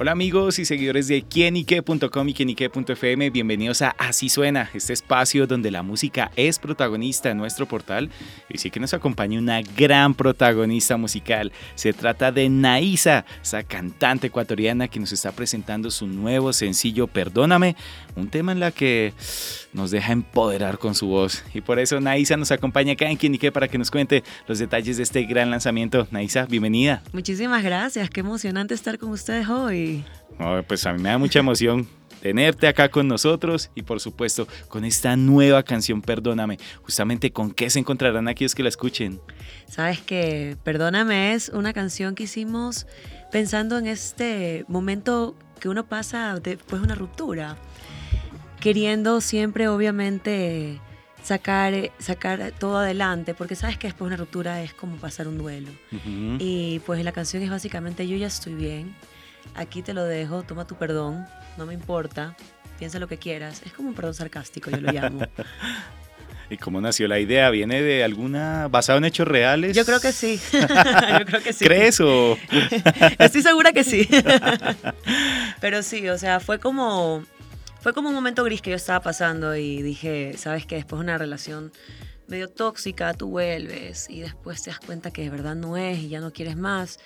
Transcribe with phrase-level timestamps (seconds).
[0.00, 5.72] Hola amigos y seguidores de quienique.com y quienique.fm, bienvenidos a Así Suena, este espacio donde
[5.72, 8.08] la música es protagonista en nuestro portal
[8.48, 11.50] y sí que nos acompaña una gran protagonista musical.
[11.74, 17.74] Se trata de Naisa, esa cantante ecuatoriana que nos está presentando su nuevo sencillo Perdóname,
[18.14, 19.14] un tema en la que
[19.72, 21.42] nos deja empoderar con su voz.
[21.54, 24.96] Y por eso Naisa nos acompaña acá en Quienique para que nos cuente los detalles
[24.96, 26.06] de este gran lanzamiento.
[26.12, 27.02] Naisa, bienvenida.
[27.12, 29.87] Muchísimas gracias, qué emocionante estar con ustedes hoy
[30.66, 31.88] pues a mí me da mucha emoción
[32.20, 36.58] tenerte acá con nosotros y por supuesto con esta nueva canción Perdóname.
[36.82, 39.20] Justamente con qué se encontrarán aquellos que la escuchen.
[39.66, 42.86] Sabes que Perdóname es una canción que hicimos
[43.30, 47.56] pensando en este momento que uno pasa después de una ruptura,
[48.60, 50.80] queriendo siempre obviamente
[51.22, 55.36] sacar, sacar todo adelante, porque sabes que después de una ruptura es como pasar un
[55.38, 55.70] duelo.
[56.38, 58.94] Y pues la canción es básicamente yo ya estoy bien
[59.54, 62.36] aquí te lo dejo, toma tu perdón, no me importa,
[62.78, 63.62] piensa lo que quieras.
[63.64, 65.20] Es como un perdón sarcástico, yo lo llamo.
[66.50, 67.50] ¿Y cómo nació la idea?
[67.50, 69.76] ¿Viene de alguna, basado en hechos reales?
[69.76, 70.40] Yo creo que sí.
[70.52, 71.64] Yo creo que sí.
[71.64, 72.38] ¿Crees o...?
[73.18, 74.08] Estoy segura que sí.
[75.60, 77.22] Pero sí, o sea, fue como,
[77.80, 81.04] fue como un momento gris que yo estaba pasando y dije, sabes que después de
[81.04, 81.70] una relación
[82.28, 86.08] medio tóxica, tú vuelves y después te das cuenta que de verdad no es y
[86.08, 86.98] ya no quieres más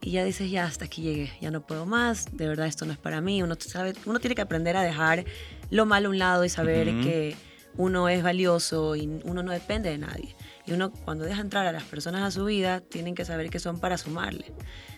[0.00, 2.92] y ya dices, ya hasta aquí llegué, ya no puedo más, de verdad esto no
[2.92, 3.42] es para mí.
[3.42, 5.24] Uno, sabe, uno tiene que aprender a dejar
[5.70, 7.36] lo malo a un lado y saber que
[7.76, 10.36] uno es valioso y uno no depende de nadie.
[10.66, 13.58] Y uno cuando deja entrar a las personas a su vida, tienen que saber que
[13.58, 14.52] son para sumarle.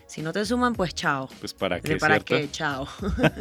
[0.06, 1.28] Si no te suman, pues chao.
[1.38, 1.96] Pues para qué.
[1.96, 2.50] ¿Para qué?
[2.50, 2.88] Chao.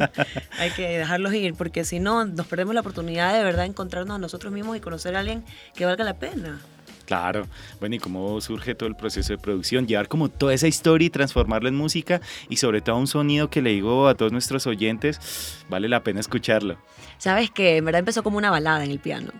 [0.58, 4.18] Hay que dejarlos ir, porque si no, nos perdemos la oportunidad de verdad encontrarnos a
[4.18, 5.44] nosotros mismos y conocer a alguien
[5.74, 6.60] que valga la pena.
[7.10, 7.48] Claro,
[7.80, 11.10] bueno, y cómo surge todo el proceso de producción, llevar como toda esa historia y
[11.10, 15.64] transformarla en música y sobre todo un sonido que le digo a todos nuestros oyentes,
[15.68, 16.78] vale la pena escucharlo.
[17.18, 19.32] Sabes que en verdad empezó como una balada en el piano.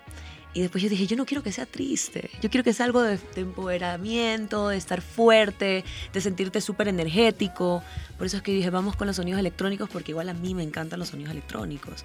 [0.53, 3.03] Y después yo dije, yo no quiero que sea triste, yo quiero que sea algo
[3.03, 7.85] de, de empoderamiento, de estar fuerte, de sentirte súper energético.
[8.19, 10.65] Por eso es que dije, vamos con los sonidos electrónicos, porque igual a mí me
[10.65, 12.05] encantan los sonidos electrónicos.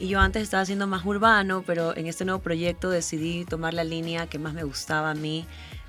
[0.00, 3.84] Y yo antes estaba haciendo más urbano, pero en este nuevo proyecto decidí tomar la
[3.84, 5.44] línea que más me gustaba a mí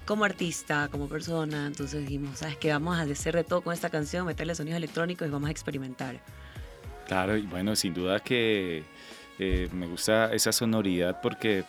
[0.06, 1.68] como artista, como persona.
[1.68, 2.74] Entonces dijimos, ¿sabes qué?
[2.74, 6.20] Vamos a hacer de todo con esta canción, meterle sonidos electrónicos y vamos a experimentar.
[7.08, 8.84] Claro, y bueno, sin duda que
[9.40, 11.64] eh, me gusta esa sonoridad porque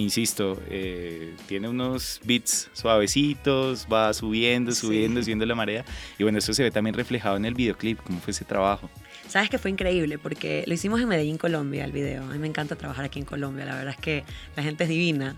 [0.00, 5.84] insisto, eh, tiene unos beats suavecitos, va subiendo, subiendo, subiendo la marea.
[6.18, 8.90] Y bueno, eso se ve también reflejado en el videoclip, cómo fue ese trabajo.
[9.28, 12.24] Sabes que fue increíble porque lo hicimos en Medellín, Colombia, el video.
[12.24, 14.24] A mí me encanta trabajar aquí en Colombia, la verdad es que
[14.56, 15.36] la gente es divina.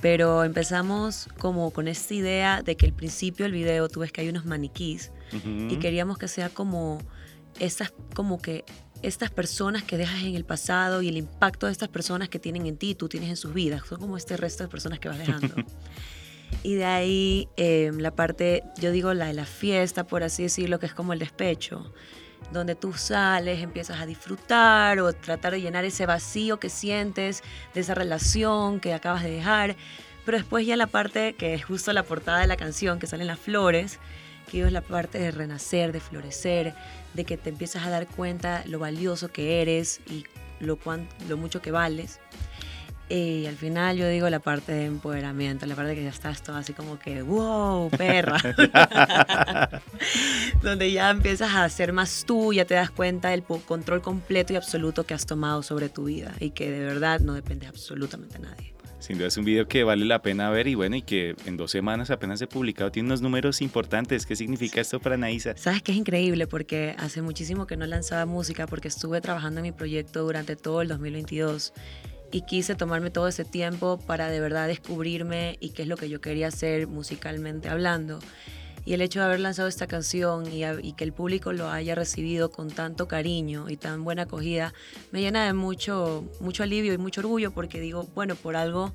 [0.00, 4.20] Pero empezamos como con esta idea de que al principio del video tú ves que
[4.20, 5.10] hay unos maniquís
[5.68, 6.98] y queríamos que sea como
[7.58, 8.64] estas, como que
[9.02, 12.66] estas personas que dejas en el pasado y el impacto de estas personas que tienen
[12.66, 13.82] en ti, tú tienes en sus vidas.
[13.86, 15.54] Son como este resto de personas que vas dejando.
[16.62, 20.78] y de ahí eh, la parte, yo digo la de la fiesta, por así decirlo,
[20.78, 21.92] que es como el despecho
[22.52, 27.42] donde tú sales, empiezas a disfrutar o tratar de llenar ese vacío que sientes
[27.74, 29.76] de esa relación que acabas de dejar.
[30.24, 33.26] Pero después ya la parte que es justo la portada de la canción, que salen
[33.26, 33.98] las flores,
[34.50, 36.74] que es la parte de renacer, de florecer,
[37.14, 40.24] de que te empiezas a dar cuenta lo valioso que eres y
[40.60, 40.78] lo,
[41.28, 42.20] lo mucho que vales.
[43.08, 46.56] Y al final yo digo la parte de empoderamiento, la parte que ya estás todo
[46.56, 48.38] así como que, wow, perra.
[50.62, 54.56] Donde ya empiezas a ser más tú, ya te das cuenta del control completo y
[54.56, 58.46] absoluto que has tomado sobre tu vida y que de verdad no depende absolutamente de
[58.48, 58.73] nadie.
[59.04, 61.58] Sin duda es un video que vale la pena ver y bueno, y que en
[61.58, 64.24] dos semanas apenas se publicado, tiene unos números importantes.
[64.24, 65.54] ¿Qué significa esto para Naisa?
[65.58, 69.64] Sabes que es increíble porque hace muchísimo que no lanzaba música porque estuve trabajando en
[69.64, 71.74] mi proyecto durante todo el 2022
[72.32, 76.08] y quise tomarme todo ese tiempo para de verdad descubrirme y qué es lo que
[76.08, 78.20] yo quería hacer musicalmente hablando.
[78.84, 82.50] Y el hecho de haber lanzado esta canción y, que el público lo haya recibido
[82.50, 84.74] con tanto cariño y tan buena acogida,
[85.10, 88.92] me llena de mucho, mucho alivio y mucho orgullo porque digo, bueno, por algo,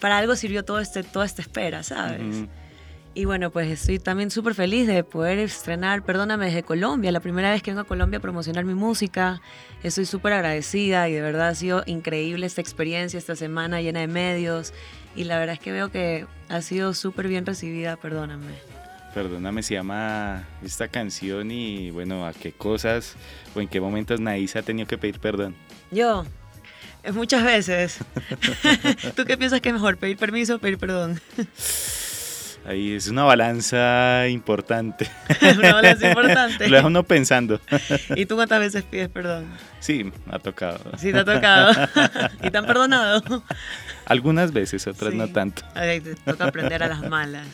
[0.00, 2.46] para algo sirvió todo este, toda esta espera, ¿sabes?
[3.14, 7.50] Y bueno, pues estoy también súper feliz de poder estrenar Perdóname desde Colombia, la primera
[7.50, 9.42] vez que vengo a Colombia a promocionar mi música.
[9.82, 14.06] Estoy súper agradecida y de verdad ha sido increíble esta experiencia, esta semana llena de
[14.06, 14.72] medios.
[15.14, 18.81] Y la verdad es que veo que ha sido súper bien recibida, perdóname.
[19.14, 23.14] Perdóname, se llama esta canción y bueno, a qué cosas
[23.54, 25.54] o en qué momentos Naisa ha tenido que pedir perdón.
[25.90, 26.24] Yo,
[27.12, 27.98] muchas veces.
[29.16, 31.20] ¿Tú qué piensas que es mejor, pedir permiso o pedir perdón?
[32.64, 35.10] Ahí es una balanza importante.
[35.58, 36.68] una balanza importante.
[36.68, 37.60] Lo deja uno pensando.
[38.14, 39.46] ¿Y tú cuántas veces pides perdón?
[39.80, 40.78] Sí, me ha tocado.
[40.96, 41.72] Sí, te ha tocado.
[42.42, 43.42] ¿Y te han perdonado?
[44.06, 45.64] Algunas veces, otras no tanto.
[45.74, 47.48] Ay, te toca aprender a las malas.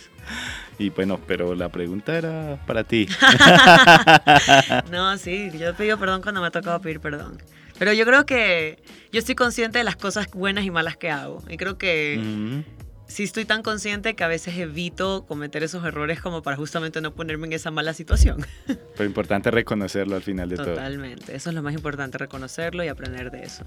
[0.79, 3.09] Y bueno, pero la pregunta era para ti.
[4.93, 7.39] no, sí, yo he pedido perdón cuando me ha tocado pedir perdón.
[7.79, 8.79] Pero yo creo que
[9.13, 11.43] yo estoy consciente de las cosas buenas y malas que hago.
[11.49, 12.65] Y creo que
[13.09, 17.15] sí estoy tan consciente que a veces evito cometer esos errores como para justamente no
[17.15, 18.45] ponerme en esa mala situación.
[18.67, 20.67] Pero importante reconocerlo al final de todo.
[20.67, 23.65] Totalmente, eso es lo más importante, reconocerlo y aprender de eso.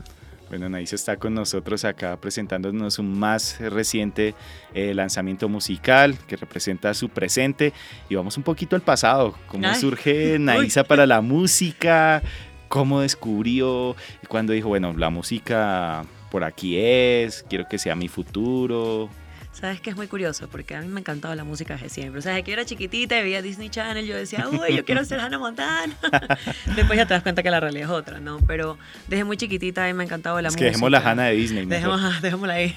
[0.51, 4.36] Bueno, Naís está con nosotros acá presentándonos un más reciente
[4.74, 7.71] eh, lanzamiento musical que representa su presente.
[8.09, 12.21] Y vamos un poquito al pasado, cómo surge Naisa para la música,
[12.68, 18.09] cómo descubrió y cuando dijo, bueno, la música por aquí es, quiero que sea mi
[18.09, 19.09] futuro,
[19.51, 20.48] ¿Sabes que es muy curioso?
[20.48, 22.19] Porque a mí me encantaba la música desde siempre.
[22.19, 25.03] O sea, desde que era chiquitita y veía Disney Channel, yo decía, uy, yo quiero
[25.03, 25.94] ser Hannah Montana.
[26.75, 28.39] Después ya te das cuenta que la realidad es otra, ¿no?
[28.48, 28.77] Pero
[29.07, 30.59] desde muy chiquitita a mí me encantaba la música.
[30.59, 31.65] Es que dejemos la Hannah de Disney.
[31.65, 32.75] Dejemos, dejémosla ahí.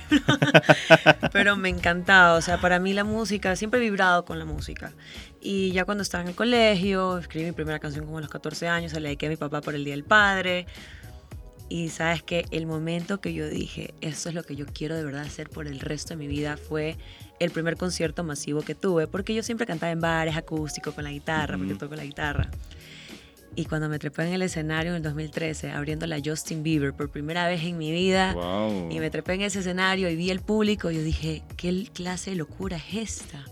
[1.32, 2.35] Pero me encantaba.
[2.35, 4.93] O sea, para mí la música, siempre he vibrado con la música.
[5.41, 8.67] Y ya cuando estaba en el colegio, escribí mi primera canción como a los 14
[8.67, 10.67] años, se la dediqué a mi papá por el Día del Padre.
[11.69, 15.05] Y sabes que el momento que yo dije, eso es lo que yo quiero de
[15.05, 16.96] verdad hacer por el resto de mi vida, fue
[17.40, 21.11] el primer concierto masivo que tuve, porque yo siempre cantaba en bares acústicos con la
[21.11, 22.50] guitarra, porque toco la guitarra.
[23.56, 27.08] Y cuando me trepé en el escenario en el 2013, abriendo la Justin Bieber por
[27.11, 28.34] primera vez en mi vida,
[28.90, 32.37] y me trepé en ese escenario y vi el público, yo dije, ¿qué clase de
[32.37, 33.44] locura es esta?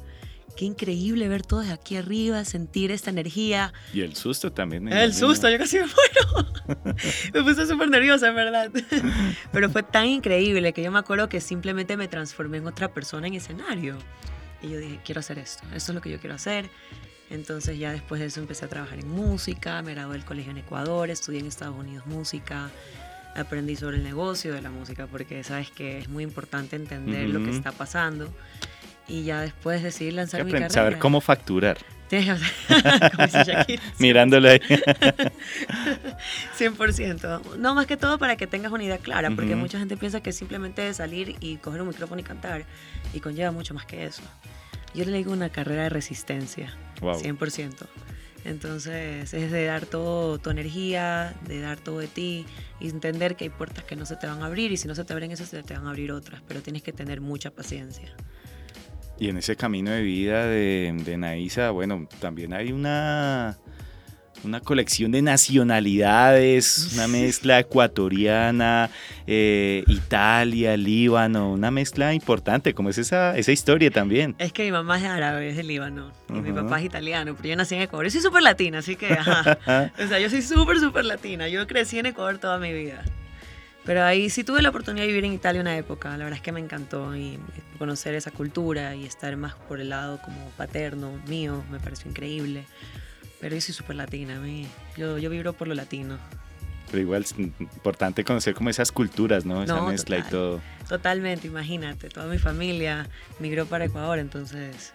[0.57, 3.73] Qué increíble ver todo desde aquí arriba, sentir esta energía.
[3.95, 4.89] Y el susto también.
[4.89, 6.95] el susto, yo casi me muero.
[7.35, 8.71] me puse súper nerviosa, en verdad.
[9.53, 13.27] Pero fue tan increíble que yo me acuerdo que simplemente me transformé en otra persona
[13.27, 13.97] en escenario.
[14.63, 16.69] Y yo dije, quiero hacer esto, esto es lo que yo quiero hacer.
[17.31, 20.59] Entonces ya después de eso empecé a trabajar en música, me gradué del colegio en
[20.59, 22.71] Ecuador, estudié en Estados Unidos música,
[23.35, 27.43] aprendí sobre el negocio de la música porque sabes que es muy importante entender lo
[27.43, 28.31] que está pasando
[29.13, 30.71] y ya después decidí lanzar mi carrera.
[30.71, 31.77] Saber cómo facturar.
[32.13, 32.39] como
[33.99, 34.61] Mirándolo ahí.
[36.59, 37.57] 100%.
[37.59, 40.33] No, más que todo para que tengas una idea clara, porque mucha gente piensa que
[40.33, 42.65] simplemente salir y coger un micrófono y cantar,
[43.13, 44.23] y conlleva mucho más que eso.
[44.95, 47.87] Yo le digo una carrera de resistencia, 100%.
[48.45, 52.45] Entonces es de dar todo tu energía, de dar todo de ti
[52.81, 54.97] y entender que hay puertas que no se te van a abrir y si no
[54.97, 57.53] se te abren esas se te van a abrir otras, pero tienes que tener mucha
[57.53, 58.17] paciencia.
[59.23, 63.57] Y en ese camino de vida de, de Naisa, bueno, también hay una,
[64.43, 68.91] una colección de nacionalidades, una mezcla ecuatoriana,
[69.29, 74.35] eh, Italia, Líbano, una mezcla importante, como es esa, esa historia también.
[74.41, 77.51] Es que mi mamá es árabe, es de Líbano, y mi papá es italiano, pero
[77.51, 78.07] yo nací en Ecuador.
[78.07, 79.57] Yo soy súper latina, así que, ajá.
[80.05, 81.47] o sea, yo soy súper, súper latina.
[81.47, 83.05] Yo crecí en Ecuador toda mi vida.
[83.85, 86.41] Pero ahí sí tuve la oportunidad de vivir en Italia una época, la verdad es
[86.41, 87.39] que me encantó y
[87.79, 92.65] conocer esa cultura y estar más por el lado como paterno mío, me pareció increíble.
[93.41, 96.17] Pero yo soy súper latina, a mí, yo, yo vibro por lo latino.
[96.93, 99.65] Pero igual es importante conocer como esas culturas, ¿no?
[99.65, 100.61] Esa mezcla y todo.
[100.89, 103.09] Totalmente, imagínate, toda mi familia
[103.41, 104.93] migró para Ecuador, entonces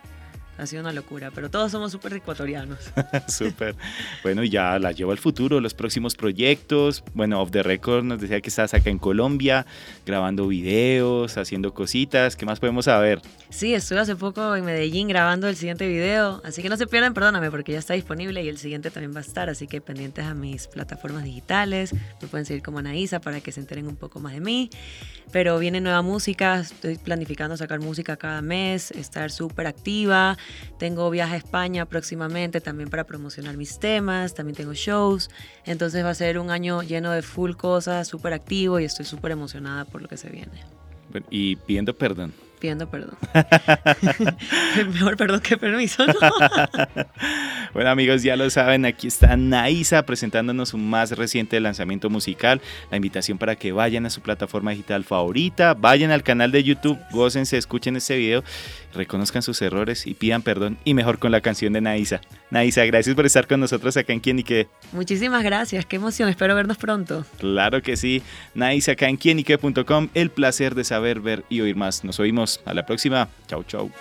[0.58, 2.80] ha sido una locura, pero todos somos súper ecuatorianos.
[3.28, 3.76] súper.
[4.24, 7.04] Bueno, ya la llevo al futuro, los próximos proyectos.
[7.14, 9.66] Bueno, Off the Record nos decía que estás acá en Colombia,
[10.06, 12.36] grabando videos, haciendo cositas.
[12.36, 13.22] ¿Qué más podemos saber?
[13.50, 17.14] Sí, estuve hace poco en Medellín grabando el siguiente video, así que no se pierdan,
[17.14, 20.26] perdóname, porque ya está disponible y el siguiente también va a estar, así que pendientes
[20.26, 21.94] a mis plataformas digitales.
[22.22, 24.70] Me pueden seguir como Anaísa para que se enteren un poco más de mí.
[25.32, 30.38] Pero viene nueva música, estoy planificando sacar música cada mes, estar súper activa.
[30.80, 35.30] Tengo viaje a España próximamente también para promocionar mis temas, también tengo shows.
[35.66, 39.32] Entonces va a ser un año lleno de full cosas, súper activo y estoy súper
[39.32, 40.64] emocionada por lo que se viene.
[41.30, 43.18] Y pidiendo perdón pidiendo perdón.
[44.94, 46.14] Mejor perdón que permiso, ¿no?
[47.74, 52.62] bueno, amigos, ya lo saben, aquí está Naisa presentándonos un más reciente lanzamiento musical.
[52.92, 57.00] La invitación para que vayan a su plataforma digital favorita, vayan al canal de YouTube,
[57.12, 58.44] gócense, escuchen este video,
[58.94, 60.78] reconozcan sus errores y pidan perdón.
[60.84, 62.22] Y mejor con la canción de Naisa.
[62.50, 64.68] Naisa, gracias por estar con nosotros acá en Quién y Qué.
[64.92, 67.26] Muchísimas gracias, qué emoción, espero vernos pronto.
[67.40, 68.22] Claro que sí.
[68.56, 72.04] Naisa acá en quienique.com, el placer de saber, ver y oír más.
[72.04, 73.28] Nos oímos a la próxima.
[73.48, 73.92] Chau, chau.